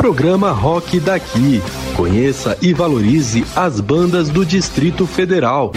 [0.00, 1.60] Programa Rock Daqui.
[1.94, 5.72] Conheça e valorize as bandas do Distrito Federal.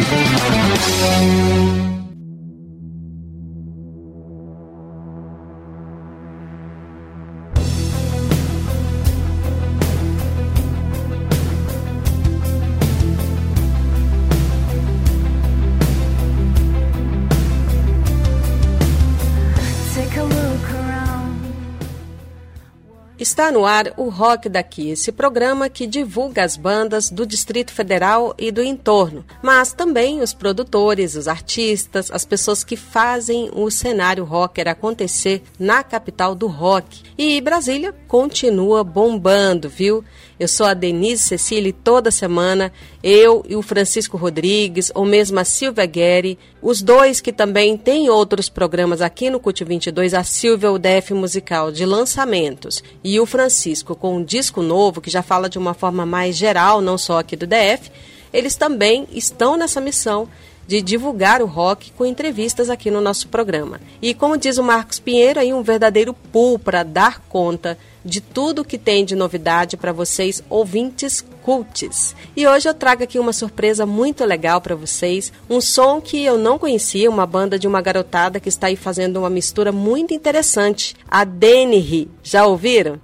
[23.34, 28.35] Está no ar o Rock Daqui, esse programa que divulga as bandas do Distrito Federal
[28.38, 34.23] e do entorno, mas também os produtores, os artistas, as pessoas que fazem o cenário
[34.23, 37.02] rocker acontecer na capital do rock.
[37.17, 40.05] E Brasília continua bombando, viu?
[40.43, 42.70] Eu sou a Denise Cecília e toda semana
[43.02, 48.09] eu e o Francisco Rodrigues, ou mesmo a Silvia Guerri, os dois que também têm
[48.09, 53.25] outros programas aqui no CUT 22, a Silvia, o DF Musical de lançamentos, e o
[53.25, 57.19] Francisco com um disco novo que já fala de uma forma mais geral, não só
[57.19, 57.89] aqui do DF,
[58.33, 60.28] eles também estão nessa missão
[60.67, 63.80] de divulgar o rock com entrevistas aqui no nosso programa.
[64.02, 68.66] E como diz o Marcos Pinheiro, aí um verdadeiro pool para dar conta de tudo
[68.66, 72.16] que tem de novidade para vocês, ouvintes cults.
[72.36, 76.38] E hoje eu trago aqui uma surpresa muito legal para vocês, um som que eu
[76.38, 80.96] não conhecia, uma banda de uma garotada que está aí fazendo uma mistura muito interessante,
[81.09, 82.09] a Dennehy.
[82.22, 83.00] Já ouviram?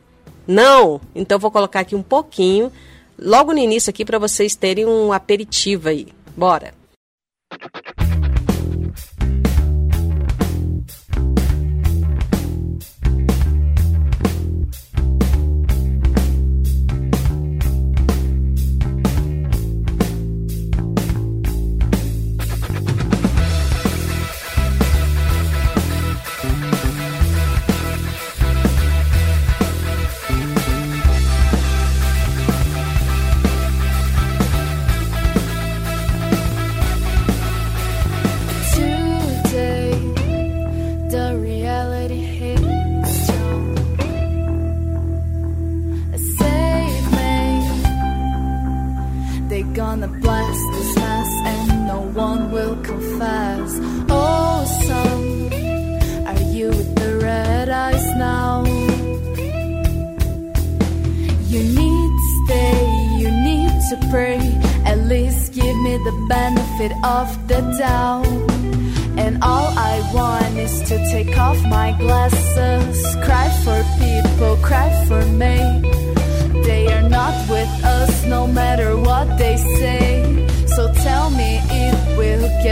[0.47, 0.99] Não?
[1.13, 2.71] Então vou colocar aqui um pouquinho,
[3.17, 6.07] logo no início aqui para vocês terem um aperitivo aí.
[6.35, 6.73] Bora.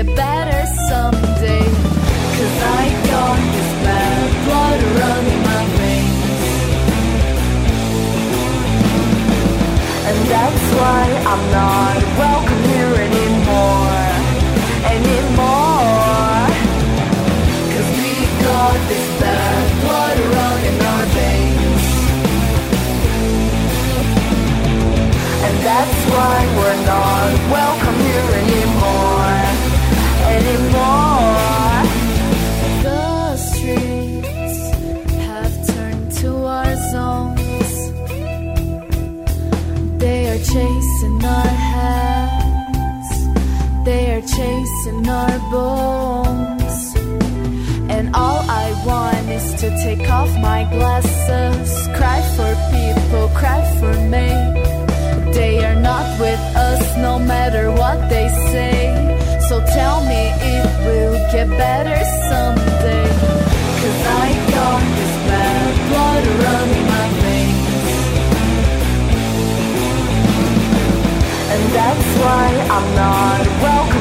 [0.04, 1.66] get better someday.
[2.38, 6.44] Cause I got this bad blood running my veins.
[10.08, 11.97] And that's why I'm not.
[45.52, 46.96] bones.
[47.90, 53.94] And all I want is to take off my glasses, cry for people, cry for
[54.14, 54.30] me.
[55.34, 58.78] They are not with us no matter what they say.
[59.48, 60.22] So tell me
[60.56, 62.00] it will get better
[62.30, 63.08] someday.
[63.80, 67.88] Cause I got this bad blood running my veins.
[71.54, 73.97] And that's why I'm not welcome.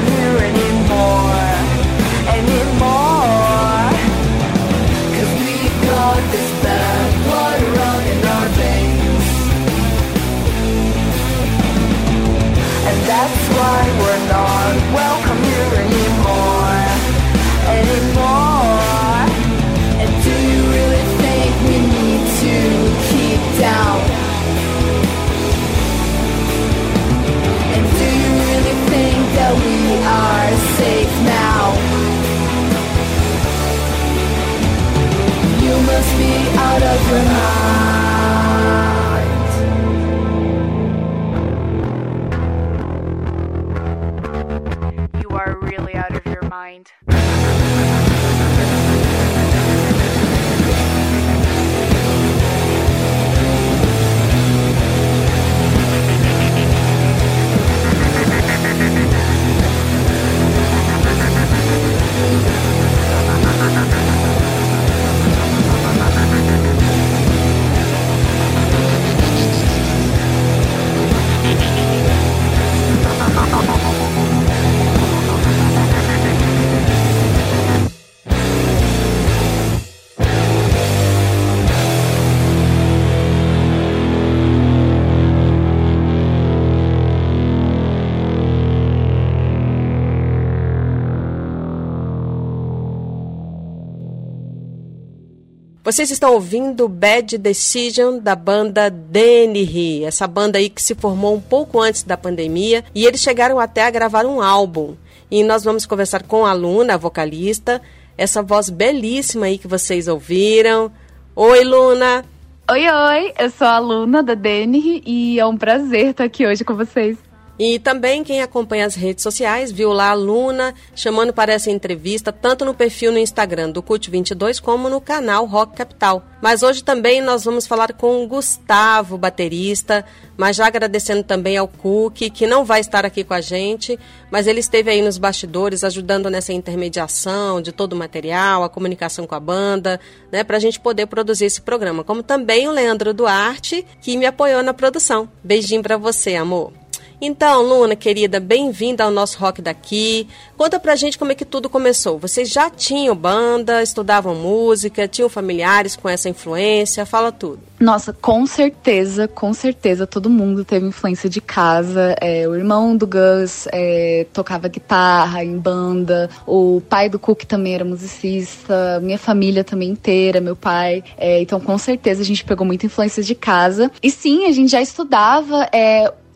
[95.86, 101.41] Vocês estão ouvindo Bad Decision da banda Dennehy, essa banda aí que se formou um
[101.41, 104.97] pouco antes da pandemia e eles chegaram até a gravar um álbum.
[105.30, 107.80] E nós vamos conversar com a Luna, a vocalista,
[108.18, 110.91] essa voz belíssima aí que vocês ouviram.
[111.36, 112.24] Oi, Luna!
[112.68, 113.33] Oi, oi!
[113.38, 117.16] Eu sou a Luna da Dennehy e é um prazer estar aqui hoje com vocês.
[117.58, 122.30] E também quem acompanha as redes sociais viu lá a Luna chamando para essa entrevista,
[122.30, 126.22] tanto no perfil no Instagram do CUT22 como no canal Rock Capital.
[126.42, 130.04] Mas hoje também nós vamos falar com o Gustavo, baterista,
[130.36, 133.98] mas já agradecendo também ao Cook, que não vai estar aqui com a gente,
[134.30, 139.26] mas ele esteve aí nos bastidores ajudando nessa intermediação de todo o material, a comunicação
[139.26, 139.98] com a banda,
[140.30, 142.04] né, para a gente poder produzir esse programa.
[142.04, 145.28] Como também o Leandro Duarte, que me apoiou na produção.
[145.42, 146.72] Beijinho para você, amor.
[147.21, 150.28] Então, Luna, querida, bem-vinda ao nosso Rock daqui.
[150.54, 152.18] Conta pra gente como é que tudo começou.
[152.18, 157.07] Vocês já tinham banda, estudavam música, tinham familiares com essa influência?
[157.07, 157.60] Fala tudo.
[157.80, 162.16] Nossa, com certeza, com certeza, todo mundo teve influência de casa.
[162.21, 167.74] É, o irmão do Gus é, tocava guitarra em banda, o pai do Cook também
[167.74, 171.03] era musicista, minha família também inteira, meu pai.
[171.16, 173.91] É, então, com certeza, a gente pegou muita influência de casa.
[174.03, 175.69] E sim, a gente já estudava.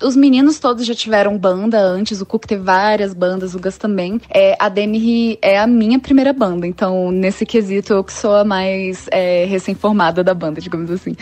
[0.02, 4.20] Os meninos todos já tiveram banda antes, o Cook teve várias bandas, o Gus também.
[4.30, 8.44] É, a Demi é a minha primeira banda, então nesse quesito eu que sou a
[8.44, 11.14] mais é, recém-formada da banda, digamos assim.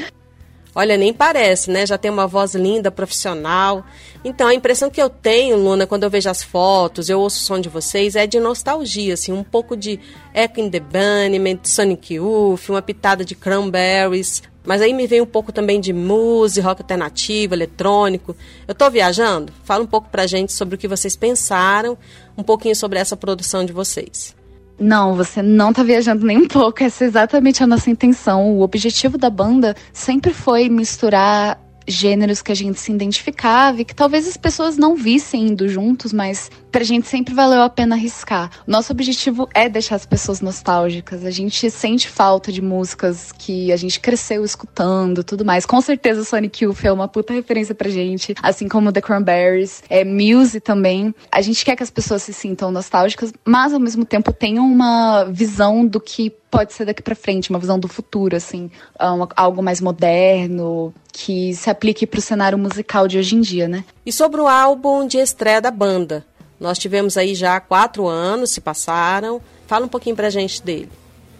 [0.74, 1.84] Olha, nem parece, né?
[1.84, 3.84] Já tem uma voz linda, profissional.
[4.24, 7.46] Então, a impressão que eu tenho, Luna, quando eu vejo as fotos, eu ouço o
[7.46, 9.98] som de vocês, é de nostalgia, assim, um pouco de
[10.32, 14.40] Echo in the Bunnymen, Sonic Youth, uma pitada de Cranberries.
[14.68, 18.36] Mas aí me vem um pouco também de música, rock alternativo, eletrônico.
[18.66, 19.50] Eu estou viajando?
[19.64, 21.96] Fala um pouco pra gente sobre o que vocês pensaram,
[22.36, 24.36] um pouquinho sobre essa produção de vocês.
[24.78, 26.84] Não, você não tá viajando nem um pouco.
[26.84, 28.58] Essa é exatamente a nossa intenção.
[28.58, 33.94] O objetivo da banda sempre foi misturar gêneros que a gente se identificava e que
[33.94, 38.50] talvez as pessoas não vissem indo juntos, mas pra gente sempre valeu a pena arriscar.
[38.66, 41.24] Nosso objetivo é deixar as pessoas nostálgicas.
[41.24, 45.66] A gente sente falta de músicas que a gente cresceu escutando, tudo mais.
[45.66, 50.04] Com certeza Sonic Youth é uma puta referência pra gente, assim como The Cranberries, é
[50.04, 51.14] Muse também.
[51.30, 55.24] A gente quer que as pessoas se sintam nostálgicas, mas ao mesmo tempo tenham uma
[55.24, 58.70] visão do que pode ser daqui para frente, uma visão do futuro, assim,
[59.00, 63.68] um, algo mais moderno, que se aplique para o cenário musical de hoje em dia,
[63.68, 63.84] né?
[64.04, 66.24] E sobre o álbum de estreia da banda,
[66.60, 69.40] nós tivemos aí já quatro anos, se passaram.
[69.66, 70.90] Fala um pouquinho pra gente dele.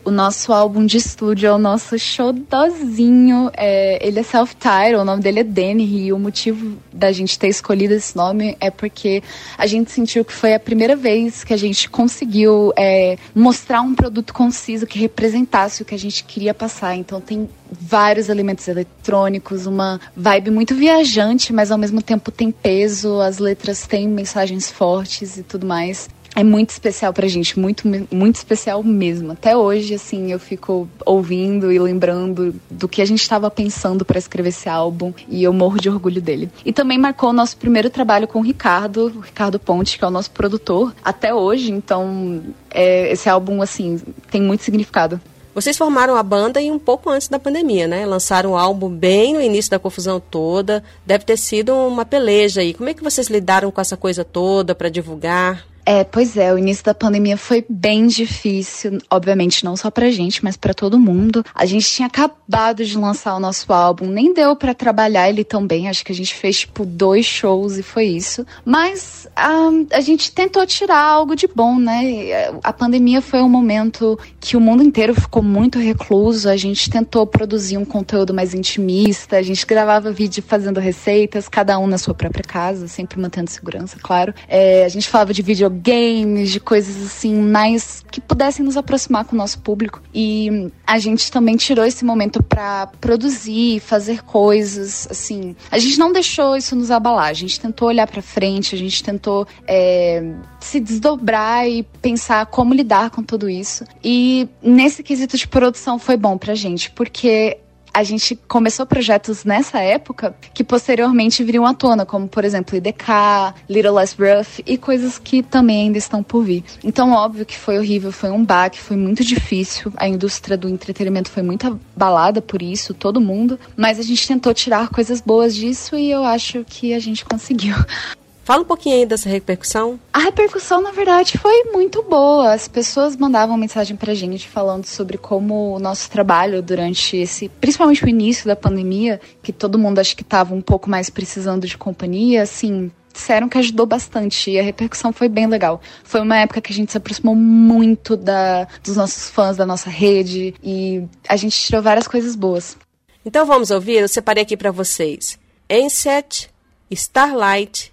[0.09, 3.51] O nosso álbum de estúdio é o nosso showzinho.
[3.55, 6.07] É, ele é self-title, o nome dele é Danny.
[6.07, 9.23] E o motivo da gente ter escolhido esse nome é porque
[9.59, 13.95] a gente sentiu que foi a primeira vez que a gente conseguiu é, mostrar um
[13.95, 16.97] produto conciso que representasse o que a gente queria passar.
[16.97, 23.21] Então tem vários elementos eletrônicos, uma vibe muito viajante, mas ao mesmo tempo tem peso,
[23.21, 28.37] as letras têm mensagens fortes e tudo mais é muito especial pra gente, muito, muito
[28.37, 29.33] especial mesmo.
[29.33, 34.21] Até hoje, assim, eu fico ouvindo e lembrando do que a gente estava pensando para
[34.21, 36.49] escrever esse álbum e eu morro de orgulho dele.
[36.65, 40.07] E também marcou o nosso primeiro trabalho com o Ricardo, o Ricardo Ponte, que é
[40.07, 42.41] o nosso produtor, até hoje, então
[42.71, 45.21] é, esse álbum, assim, tem muito significado.
[45.53, 48.07] Vocês formaram a banda e um pouco antes da pandemia, né?
[48.07, 50.85] Lançaram o álbum bem no início da confusão toda.
[51.05, 52.73] Deve ter sido uma peleja aí.
[52.73, 55.67] Como é que vocês lidaram com essa coisa toda para divulgar?
[55.91, 60.45] É, pois é, o início da pandemia foi bem difícil, obviamente não só pra gente,
[60.45, 61.43] mas para todo mundo.
[61.55, 65.67] A gente tinha acabado de lançar o nosso álbum, nem deu para trabalhar ele tão
[65.67, 68.47] bem, acho que a gente fez tipo dois shows e foi isso.
[68.67, 72.51] Mas a, a gente tentou tirar algo de bom, né?
[72.63, 77.27] A pandemia foi um momento que o mundo inteiro ficou muito recluso, a gente tentou
[77.27, 82.15] produzir um conteúdo mais intimista, a gente gravava vídeo fazendo receitas, cada um na sua
[82.15, 84.35] própria casa, sempre mantendo segurança, claro.
[84.49, 89.25] É, a gente falava de vídeo games, de coisas assim, mais que pudessem nos aproximar
[89.25, 90.03] com o nosso público.
[90.13, 95.55] E a gente também tirou esse momento para produzir, fazer coisas, assim.
[95.71, 99.03] A gente não deixou isso nos abalar, a gente tentou olhar para frente, a gente
[99.29, 100.23] tentou é,
[100.59, 103.85] se desdobrar e pensar como lidar com tudo isso.
[104.03, 107.59] E nesse quesito de produção foi bom pra gente, porque
[107.93, 113.55] a gente começou projetos nessa época que posteriormente viriam à tona, como por exemplo IDK,
[113.69, 116.63] Little Less Rough e coisas que também ainda estão por vir.
[116.85, 119.93] Então, óbvio que foi horrível, foi um baque, foi muito difícil.
[119.97, 121.67] A indústria do entretenimento foi muito
[121.97, 126.25] abalada por isso, todo mundo, mas a gente tentou tirar coisas boas disso e eu
[126.25, 127.75] acho que a gente conseguiu.
[128.49, 130.01] Fala um pouquinho aí dessa repercussão.
[130.11, 132.55] A repercussão, na verdade, foi muito boa.
[132.55, 138.03] As pessoas mandavam mensagem pra gente falando sobre como o nosso trabalho durante esse, principalmente
[138.03, 141.77] o início da pandemia, que todo mundo acho que estava um pouco mais precisando de
[141.77, 145.83] companhia, assim, disseram que ajudou bastante e a repercussão foi bem legal.
[146.03, 149.91] Foi uma época que a gente se aproximou muito da, dos nossos fãs, da nossa
[149.91, 152.79] rede e a gente tirou várias coisas boas.
[153.27, 155.39] Então vamos ouvir, eu separei aqui para vocês:
[155.69, 156.49] Enset,
[156.91, 157.93] Starlight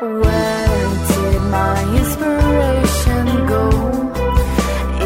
[0.00, 3.64] Where did my inspiration go?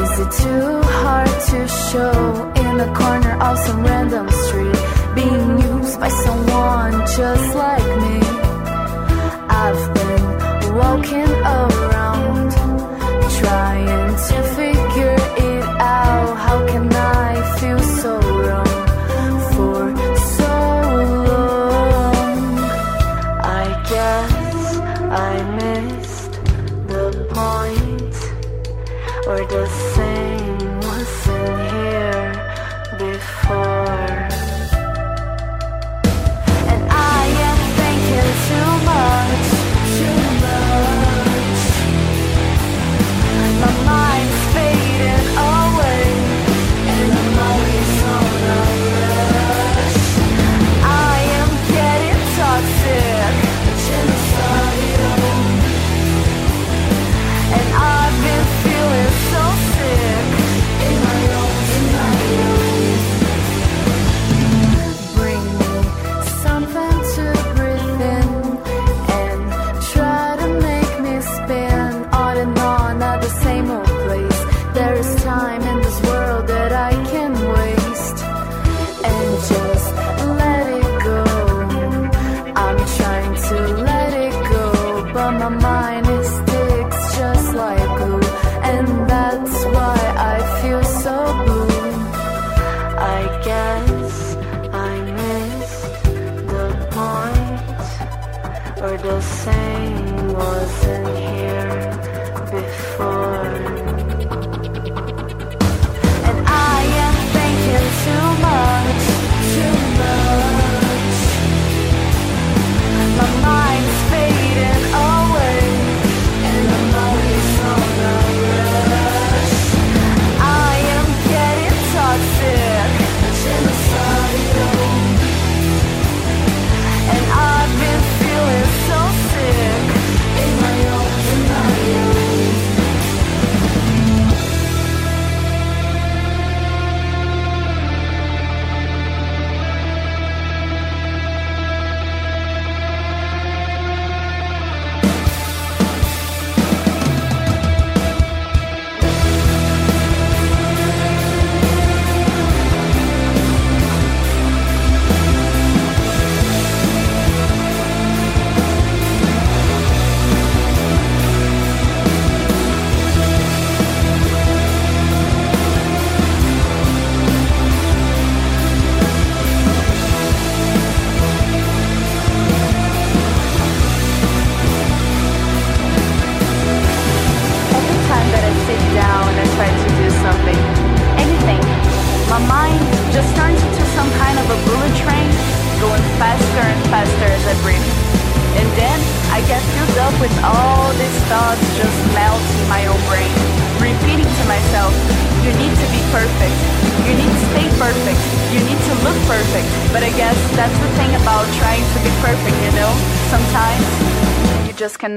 [0.00, 4.78] Is it too hard to show in the corner of some random street?
[5.14, 8.20] Being used by someone just like me.
[9.48, 11.89] I've been walking.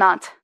[0.04, 0.43] not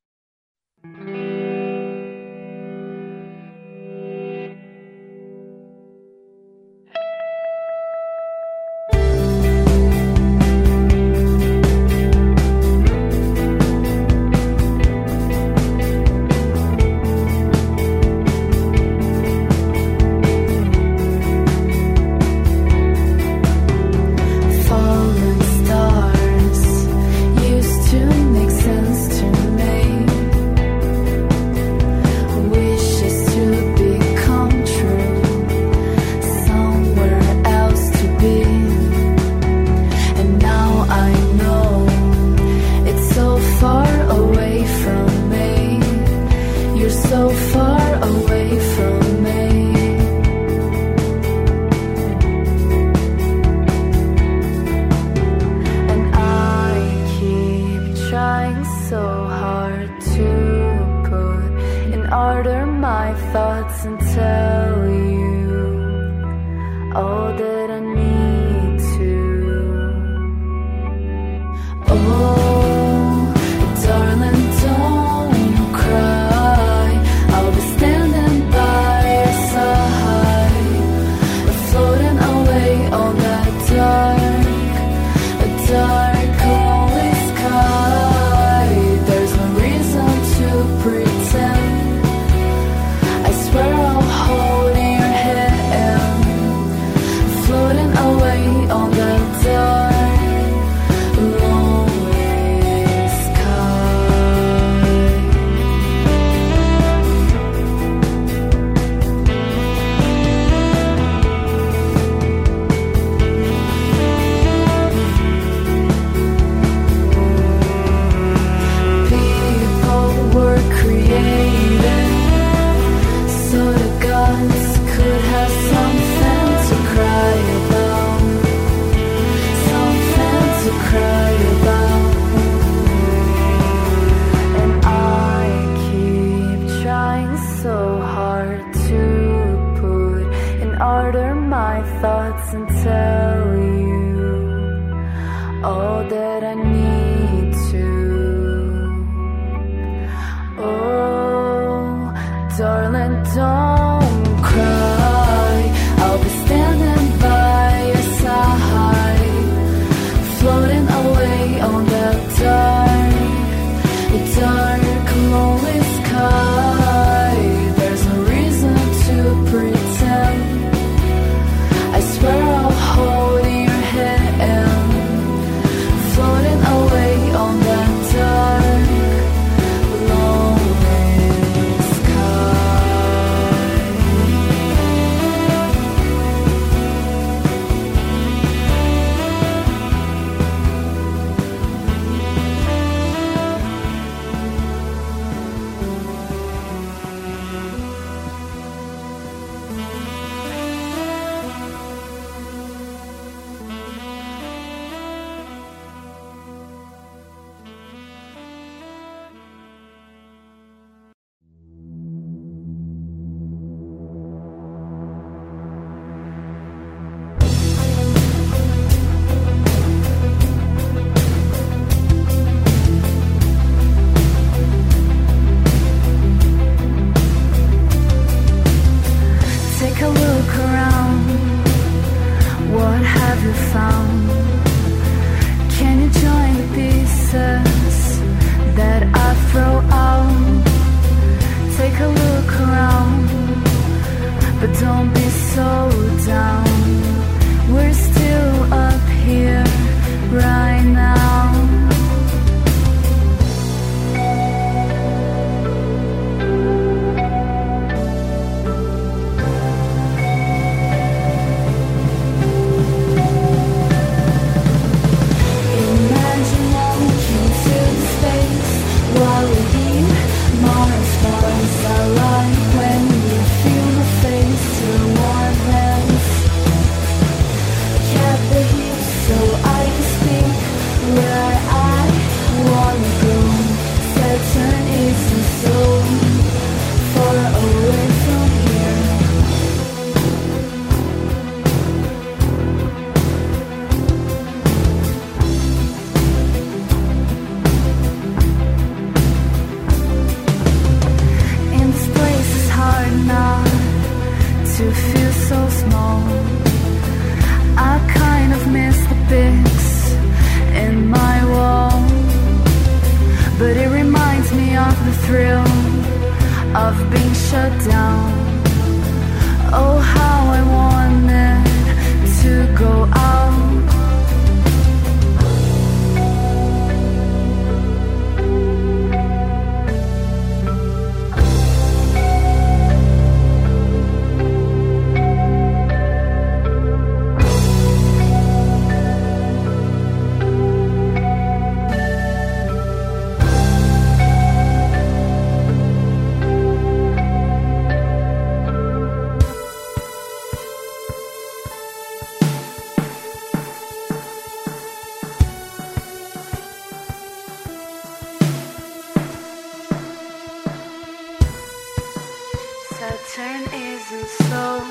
[363.34, 364.82] turn isn't slow.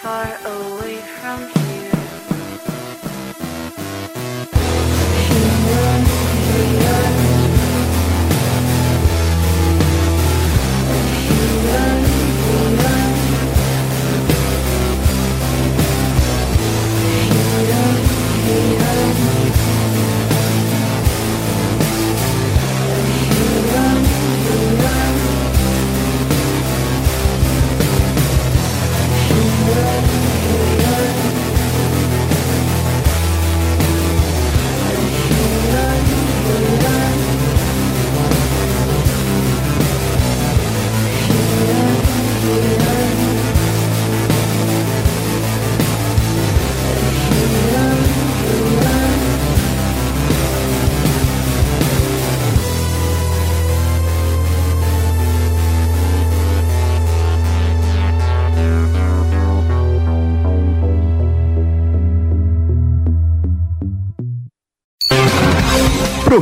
[0.00, 1.03] Far away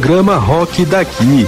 [0.03, 1.47] Programa Rock Daqui.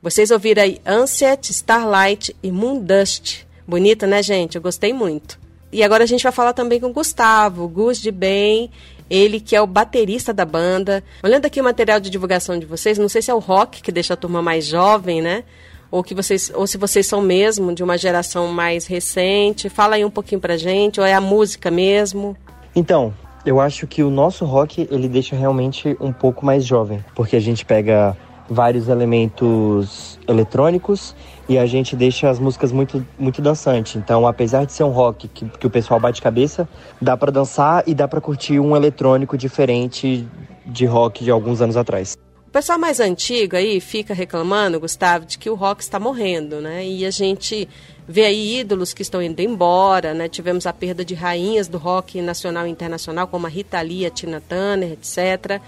[0.00, 3.46] Vocês ouviram aí Anset, Starlight e Moondust.
[3.68, 4.56] Bonita, né, gente?
[4.56, 5.38] Eu gostei muito.
[5.70, 8.70] E agora a gente vai falar também com o Gustavo, Gus de Bem,
[9.10, 11.04] ele que é o baterista da banda.
[11.22, 13.92] Olhando aqui o material de divulgação de vocês, não sei se é o rock que
[13.92, 15.44] deixa a turma mais jovem, né?
[15.90, 19.68] Ou, que vocês, ou se vocês são mesmo de uma geração mais recente.
[19.68, 22.34] Fala aí um pouquinho pra gente, ou é a música mesmo?
[22.74, 23.12] Então,
[23.44, 27.40] eu acho que o nosso rock ele deixa realmente um pouco mais jovem, porque a
[27.40, 28.16] gente pega
[28.48, 31.14] vários elementos eletrônicos
[31.48, 33.98] e a gente deixa as músicas muito muito dançante.
[33.98, 36.68] Então, apesar de ser um rock que, que o pessoal bate cabeça,
[37.00, 40.26] dá para dançar e dá para curtir um eletrônico diferente
[40.64, 42.16] de rock de alguns anos atrás.
[42.46, 46.86] O pessoal mais antigo aí fica reclamando, Gustavo, de que o rock está morrendo, né?
[46.86, 47.68] E a gente
[48.06, 50.28] vê aí ídolos que estão indo embora, né?
[50.28, 54.10] Tivemos a perda de rainhas do rock nacional e internacional, como a Rita Lee, a
[54.10, 55.60] Tina Turner, etc.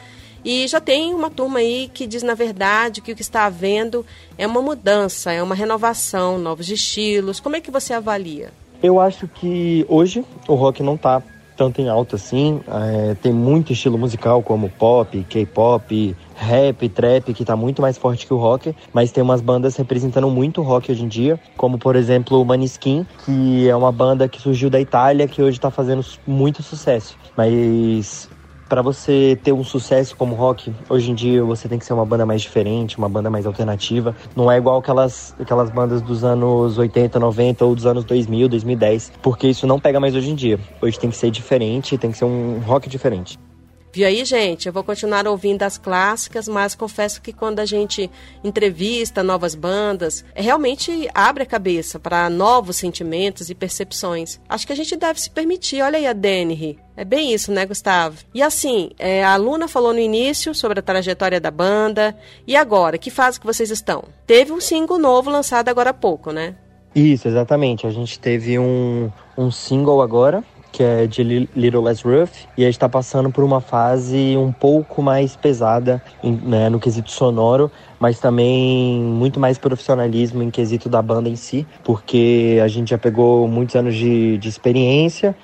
[0.45, 4.07] E já tem uma turma aí que diz, na verdade, que o que está havendo
[4.39, 7.41] é uma mudança, é uma renovação, novos estilos.
[7.41, 8.51] Como é que você avalia?
[8.83, 11.23] Eu acho que hoje o rock não tá
[11.57, 12.61] tanto em alta assim.
[12.69, 18.27] É, tem muito estilo musical, como pop, K-pop, rap, trap, que tá muito mais forte
[18.27, 21.97] que o rock, mas tem umas bandas representando muito rock hoje em dia, como por
[21.97, 26.05] exemplo o Maniskin, que é uma banda que surgiu da Itália, que hoje tá fazendo
[26.27, 27.17] muito sucesso.
[27.37, 28.29] Mas
[28.69, 32.05] para você ter um sucesso como rock, hoje em dia você tem que ser uma
[32.05, 34.15] banda mais diferente, uma banda mais alternativa.
[34.35, 39.13] Não é igual aquelas, aquelas bandas dos anos 80, 90 ou dos anos 2000, 2010,
[39.23, 40.59] porque isso não pega mais hoje em dia.
[40.81, 43.39] Hoje tem que ser diferente, tem que ser um rock diferente.
[43.97, 44.67] Viu aí, gente?
[44.67, 48.11] Eu vou continuar ouvindo as clássicas, mas confesso que quando a gente
[48.45, 54.39] entrevista novas bandas, é, realmente abre a cabeça para novos sentimentos e percepções.
[54.47, 55.81] Acho que a gente deve se permitir.
[55.81, 56.79] Olha aí a Denry.
[56.95, 58.19] É bem isso, né, Gustavo?
[58.35, 62.15] E assim, é, a Luna falou no início sobre a trajetória da banda.
[62.47, 64.05] E agora, que fase que vocês estão?
[64.27, 66.55] Teve um single novo lançado agora há pouco, né?
[66.95, 67.87] Isso, exatamente.
[67.87, 70.45] A gente teve um, um single agora,
[70.77, 74.53] que é de Little Less Rough, e a gente está passando por uma fase um
[74.53, 81.01] pouco mais pesada né, no quesito sonoro, mas também muito mais profissionalismo em quesito da
[81.01, 85.35] banda em si, porque a gente já pegou muitos anos de, de experiência,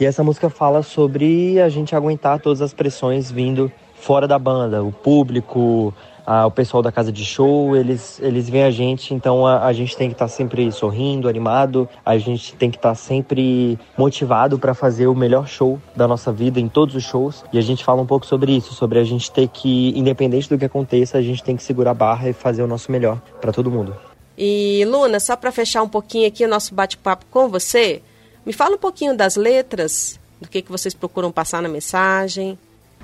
[0.00, 4.82] e essa música fala sobre a gente aguentar todas as pressões vindo fora da banda,
[4.82, 5.94] o público,
[6.26, 9.72] ah, o pessoal da casa de show, eles, eles veem a gente, então a, a
[9.72, 13.78] gente tem que estar tá sempre sorrindo, animado, a gente tem que estar tá sempre
[13.96, 17.44] motivado para fazer o melhor show da nossa vida em todos os shows.
[17.52, 20.58] E a gente fala um pouco sobre isso, sobre a gente ter que, independente do
[20.58, 23.52] que aconteça, a gente tem que segurar a barra e fazer o nosso melhor para
[23.52, 23.94] todo mundo.
[24.36, 28.02] E Luna, só para fechar um pouquinho aqui o nosso bate-papo com você,
[28.44, 32.58] me fala um pouquinho das letras, do que, que vocês procuram passar na mensagem.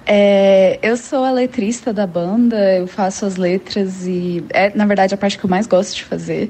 [0.08, 5.12] É, eu sou a letrista da banda, eu faço as letras e é, na verdade,
[5.12, 6.48] a parte que eu mais gosto de fazer.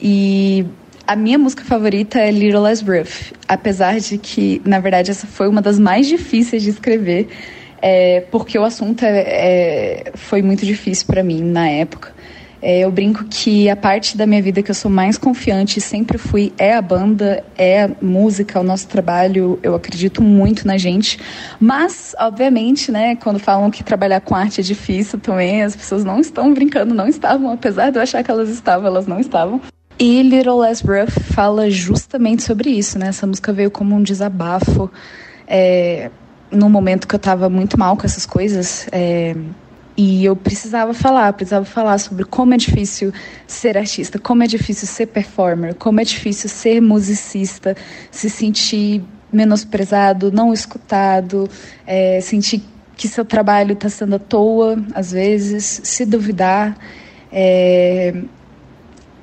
[0.00, 0.66] E
[1.06, 5.48] a minha música favorita é Little Less Rough, apesar de que, na verdade, essa foi
[5.48, 7.28] uma das mais difíceis de escrever,
[7.80, 12.12] é, porque o assunto é, é foi muito difícil para mim na época.
[12.60, 16.18] É, eu brinco que a parte da minha vida que eu sou mais confiante sempre
[16.18, 19.58] fui é a banda, é a música, o nosso trabalho.
[19.62, 21.18] Eu acredito muito na gente.
[21.60, 26.20] Mas, obviamente, né, quando falam que trabalhar com arte é difícil também, as pessoas não
[26.20, 29.60] estão brincando, não estavam, apesar de eu achar que elas estavam, elas não estavam.
[29.98, 33.08] E Little Less Rough fala justamente sobre isso, né?
[33.08, 34.90] Essa música veio como um desabafo.
[35.46, 36.10] É,
[36.50, 38.86] no momento que eu estava muito mal com essas coisas.
[38.92, 39.34] É,
[40.00, 43.12] E eu precisava falar, precisava falar sobre como é difícil
[43.48, 47.76] ser artista, como é difícil ser performer, como é difícil ser musicista,
[48.08, 51.50] se sentir menosprezado, não escutado,
[51.84, 52.62] é, sentir
[52.96, 56.78] que seu trabalho está sendo à toa, às vezes, se duvidar.
[57.32, 58.22] É,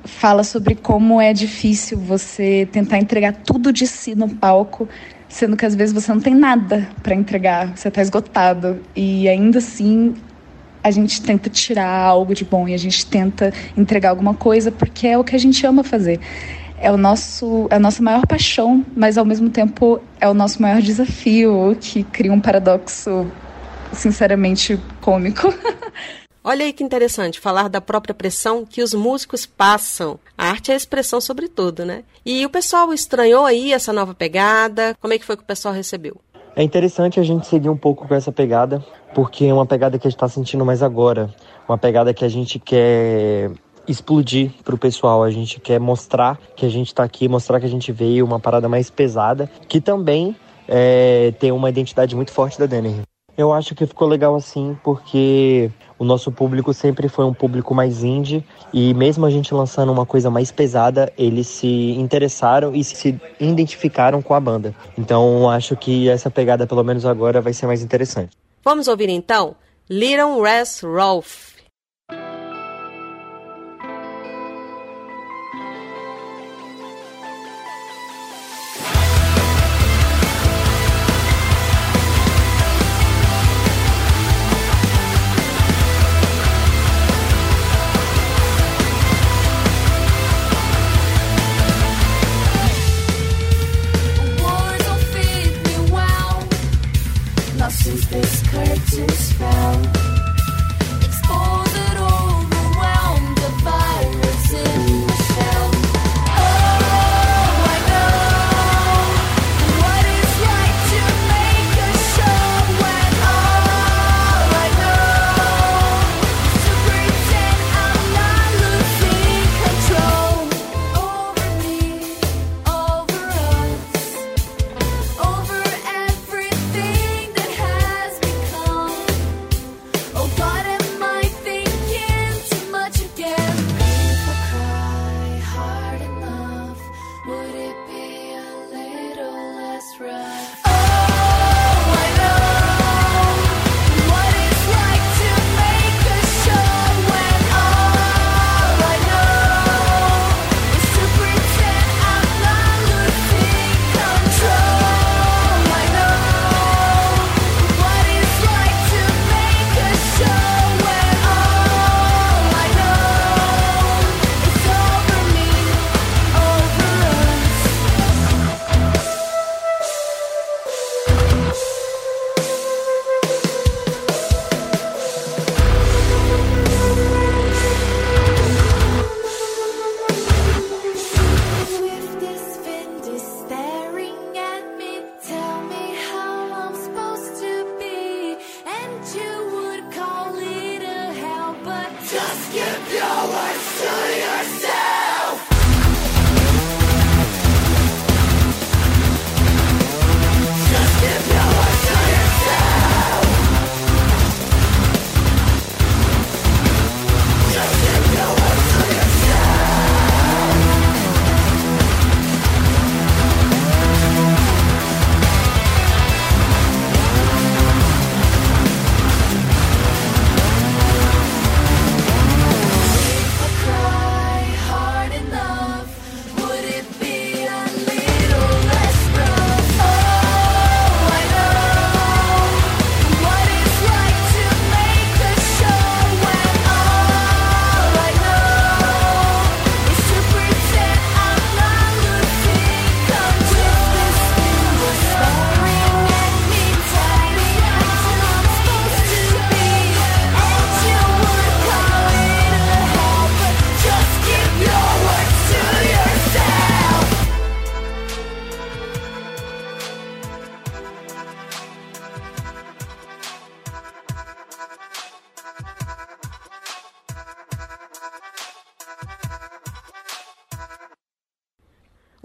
[0.04, 4.86] fala sobre como é difícil você tentar entregar tudo de si no palco,
[5.26, 9.58] sendo que às vezes você não tem nada para entregar, você está esgotado e ainda
[9.58, 10.14] assim
[10.86, 15.08] a gente tenta tirar algo de bom e a gente tenta entregar alguma coisa porque
[15.08, 16.20] é o que a gente ama fazer.
[16.78, 20.62] É, o nosso, é a nossa maior paixão, mas ao mesmo tempo é o nosso
[20.62, 23.26] maior desafio, que cria um paradoxo
[23.92, 25.52] sinceramente cômico.
[26.44, 30.20] Olha aí que interessante, falar da própria pressão que os músicos passam.
[30.38, 32.04] A arte é a expressão sobre tudo, né?
[32.24, 34.96] E o pessoal estranhou aí essa nova pegada?
[35.00, 36.16] Como é que foi que o pessoal recebeu?
[36.54, 38.82] É interessante a gente seguir um pouco com essa pegada,
[39.16, 41.34] porque é uma pegada que a gente está sentindo mais agora.
[41.66, 43.50] Uma pegada que a gente quer
[43.88, 45.24] explodir pro pessoal.
[45.24, 48.38] A gente quer mostrar que a gente está aqui, mostrar que a gente veio, uma
[48.38, 50.36] parada mais pesada, que também
[50.68, 52.92] é, tem uma identidade muito forte da Denner.
[53.38, 58.04] Eu acho que ficou legal assim, porque o nosso público sempre foi um público mais
[58.04, 63.18] indie e mesmo a gente lançando uma coisa mais pesada, eles se interessaram e se
[63.40, 64.74] identificaram com a banda.
[64.98, 68.36] Então acho que essa pegada, pelo menos agora, vai ser mais interessante.
[68.66, 69.54] Vamos ouvir então
[69.88, 71.45] Little Res Rolf.
[97.86, 99.86] since this curse is found.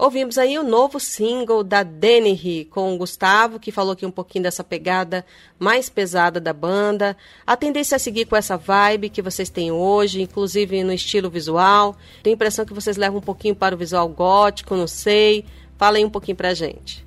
[0.02, 4.42] Ouvimos aí o novo single da Dennehy com o Gustavo, que falou aqui um pouquinho
[4.42, 5.24] dessa pegada
[5.60, 7.16] mais pesada da banda.
[7.46, 11.94] A tendência é seguir com essa vibe que vocês têm hoje, inclusive no estilo visual.
[12.20, 15.44] Tenho a impressão que vocês levam um pouquinho para o visual gótico, não sei.
[15.78, 17.06] Fala aí um pouquinho pra gente.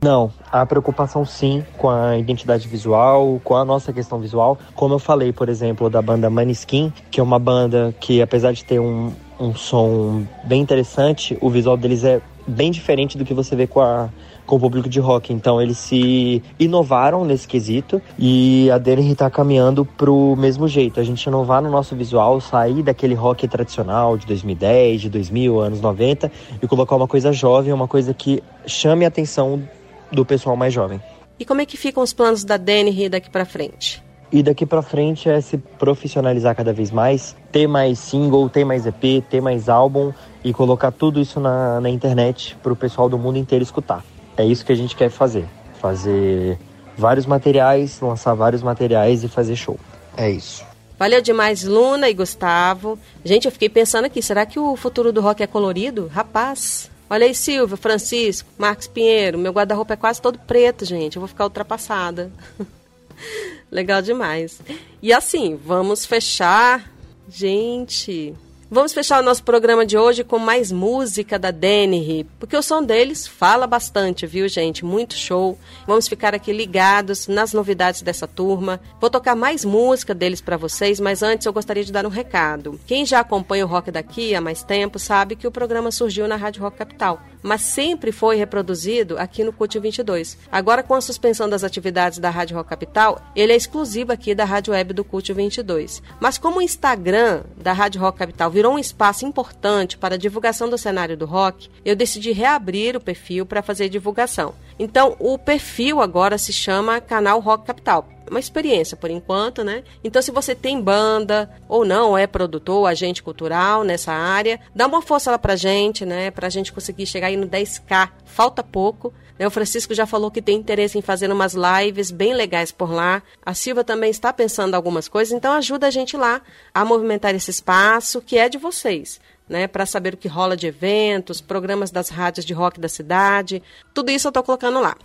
[0.00, 4.58] Não, a preocupação sim com a identidade visual, com a nossa questão visual.
[4.74, 8.64] Como eu falei, por exemplo, da banda Maniskin, que é uma banda que, apesar de
[8.64, 13.54] ter um, um som bem interessante, o visual deles é bem diferente do que você
[13.54, 14.08] vê com, a,
[14.46, 15.32] com o público de rock.
[15.32, 21.00] Então eles se inovaram nesse quesito e a Denner está caminhando pro mesmo jeito.
[21.00, 25.80] A gente inovar no nosso visual, sair daquele rock tradicional de 2010, de 2000, anos
[25.80, 26.30] 90
[26.62, 29.62] e colocar uma coisa jovem, uma coisa que chame a atenção
[30.10, 31.00] do pessoal mais jovem.
[31.38, 34.02] E como é que ficam os planos da Dennehy daqui para frente?
[34.32, 38.86] E daqui para frente é se profissionalizar cada vez mais, ter mais single, ter mais
[38.86, 40.12] EP, ter mais álbum
[40.44, 44.04] e colocar tudo isso na, na internet para o pessoal do mundo inteiro escutar.
[44.36, 45.46] É isso que a gente quer fazer.
[45.80, 46.58] Fazer
[46.96, 49.78] vários materiais, lançar vários materiais e fazer show.
[50.16, 50.64] É isso.
[50.96, 52.98] Valeu demais, Luna e Gustavo.
[53.24, 56.08] Gente, eu fiquei pensando aqui, será que o futuro do rock é colorido?
[56.12, 59.36] Rapaz, Olha aí, Silvio, Francisco, Marcos Pinheiro.
[59.36, 61.16] Meu guarda-roupa é quase todo preto, gente.
[61.16, 62.30] Eu vou ficar ultrapassada.
[63.70, 64.60] Legal demais.
[65.00, 66.90] E assim, vamos fechar.
[67.28, 68.34] Gente,
[68.72, 72.80] Vamos fechar o nosso programa de hoje com mais música da Dennehy, porque o som
[72.80, 74.84] deles fala bastante, viu, gente?
[74.84, 75.58] Muito show.
[75.88, 78.80] Vamos ficar aqui ligados nas novidades dessa turma.
[79.00, 82.78] Vou tocar mais música deles para vocês, mas antes eu gostaria de dar um recado.
[82.86, 86.36] Quem já acompanha o Rock daqui há mais tempo sabe que o programa surgiu na
[86.36, 90.38] Rádio Rock Capital, mas sempre foi reproduzido aqui no CUT 22.
[90.52, 94.44] Agora, com a suspensão das atividades da Rádio Rock Capital, ele é exclusivo aqui da
[94.44, 96.00] Rádio Web do CUT 22.
[96.20, 100.68] Mas como o Instagram da Rádio Rock Capital virou um espaço importante para a divulgação
[100.68, 104.54] do cenário do rock, eu decidi reabrir o perfil para fazer divulgação.
[104.78, 108.06] Então, o perfil agora se chama Canal Rock Capital.
[108.30, 109.82] Uma experiência por enquanto, né?
[110.04, 115.00] Então, se você tem banda ou não, é produtor, agente cultural nessa área, dá uma
[115.00, 116.30] força lá pra gente, né?
[116.30, 118.10] Pra gente conseguir chegar aí no 10k.
[118.26, 119.10] Falta pouco.
[119.40, 119.46] Né?
[119.46, 123.22] O Francisco já falou que tem interesse em fazer umas lives bem legais por lá.
[123.44, 126.42] A Silva também está pensando algumas coisas, então ajuda a gente lá
[126.74, 129.18] a movimentar esse espaço que é de vocês.
[129.48, 133.60] Né, para saber o que rola de eventos, programas das rádios de rock da cidade.
[133.92, 134.96] Tudo isso eu estou colocando lá.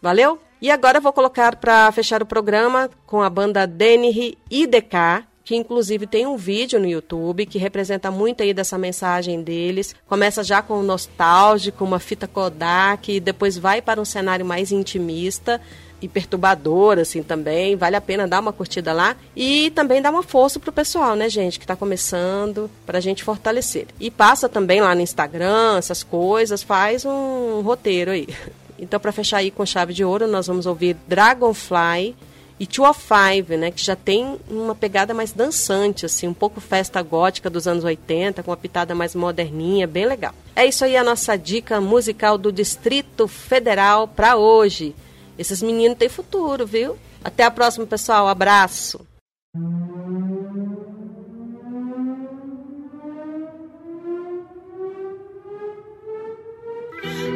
[0.00, 0.40] Valeu?
[0.60, 5.56] E agora eu vou colocar para fechar o programa com a banda DNR IDK, que
[5.56, 9.94] inclusive tem um vídeo no YouTube que representa muito aí dessa mensagem deles.
[10.06, 14.72] Começa já com o nostálgico, uma fita Kodak, e depois vai para um cenário mais
[14.72, 15.60] intimista
[16.00, 17.76] e perturbador, assim, também.
[17.76, 21.28] Vale a pena dar uma curtida lá e também dar uma força pro pessoal, né,
[21.28, 23.86] gente, que está começando, para a gente fortalecer.
[24.00, 28.26] E passa também lá no Instagram, essas coisas, faz um roteiro aí.
[28.78, 32.16] Então, para fechar aí com chave de ouro, nós vamos ouvir Dragonfly
[32.62, 36.60] e Two of Five, né, que já tem uma pegada mais dançante, assim, um pouco
[36.60, 40.32] festa gótica dos anos 80, com uma pitada mais moderninha, bem legal.
[40.54, 44.94] É isso aí a nossa dica musical do Distrito Federal para hoje.
[45.36, 46.96] Esses meninos têm futuro, viu?
[47.24, 48.28] Até a próxima, pessoal.
[48.28, 49.04] Abraço.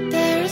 [0.08, 0.46] There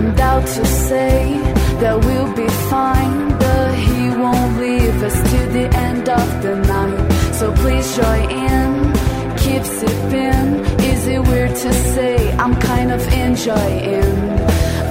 [0.00, 1.36] I'm down to say
[1.82, 7.34] that we'll be fine, but he won't leave us to the end of the night.
[7.34, 8.94] So please join in,
[9.36, 10.64] keep sipping.
[10.90, 14.16] Is it weird to say I'm kind of enjoying?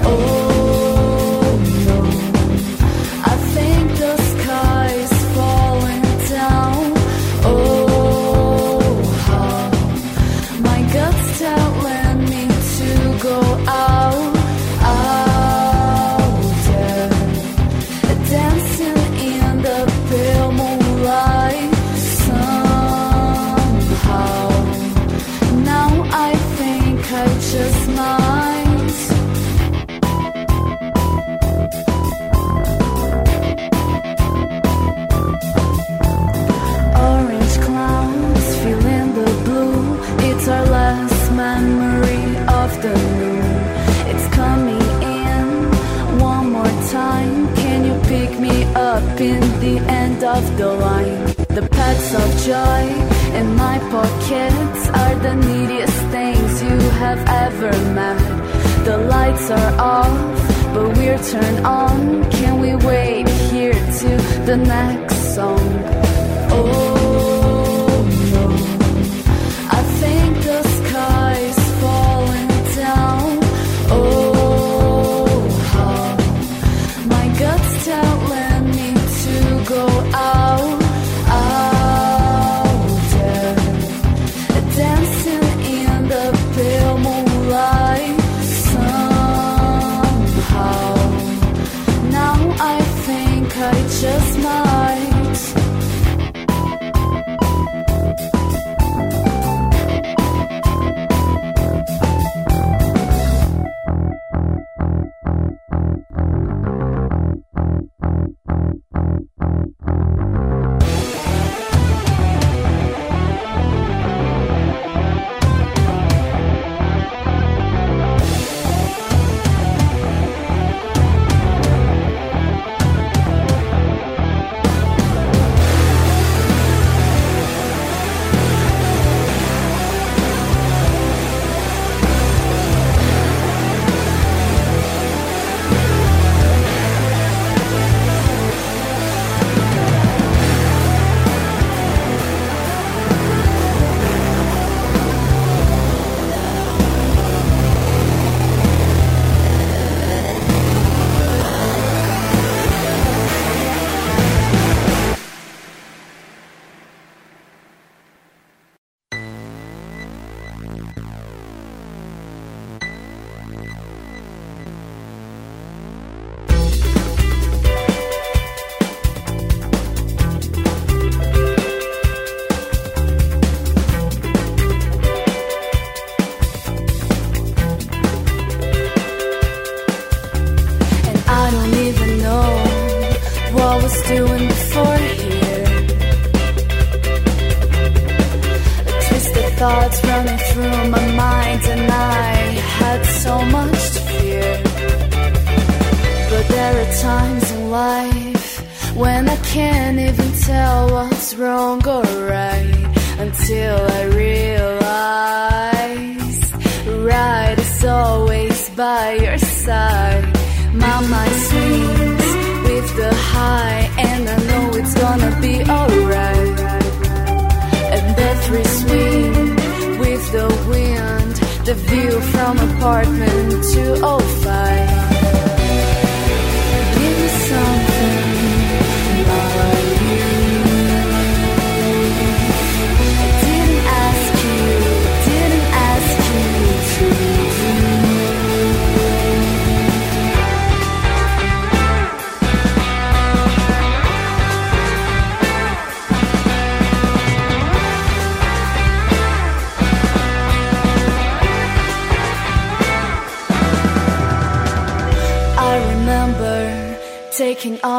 [0.05, 0.38] Oh.
[52.49, 52.85] joy
[53.39, 58.19] in my pockets are the neediest things you have ever met.
[58.85, 61.99] The lights are off, but we're turned on.
[62.31, 64.09] Can we wait here to
[64.49, 65.67] the next song?
[66.51, 67.08] Oh.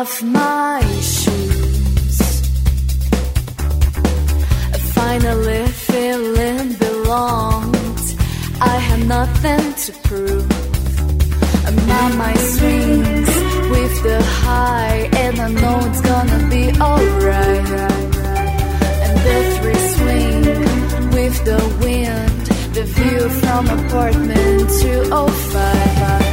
[0.00, 0.80] off my
[1.14, 2.18] shoes.
[4.94, 8.06] Finally feeling belonged.
[8.72, 10.48] I have nothing to prove.
[11.66, 13.32] I'm on my swings
[13.74, 17.70] with the high, and I know it's gonna be alright.
[19.06, 20.42] And the three swing
[21.16, 22.42] with the wind,
[22.76, 26.29] the view from apartment 205.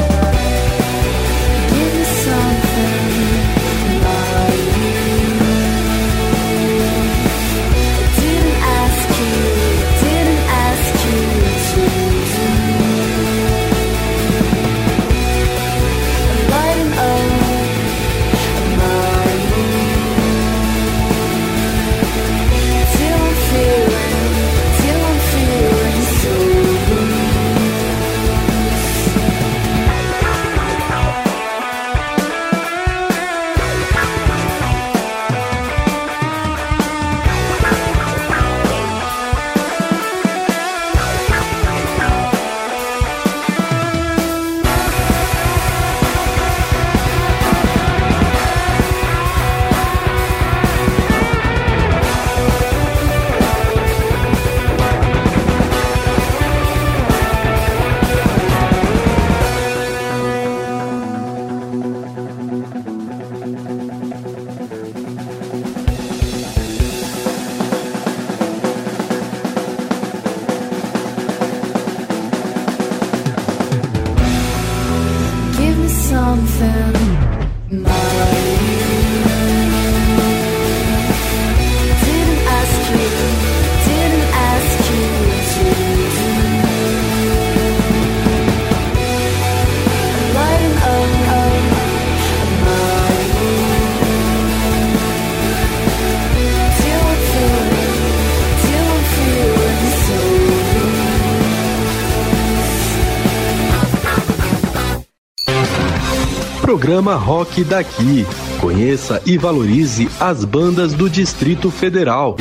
[106.88, 108.26] programa Rock Daqui.
[108.62, 112.38] Conheça e valorize as bandas do Distrito Federal.